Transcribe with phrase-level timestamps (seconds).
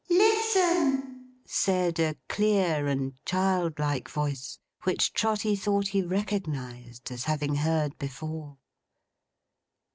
[0.09, 7.95] 'Listen!' said a clear and childlike voice, which Trotty thought he recognised as having heard
[7.99, 8.57] before.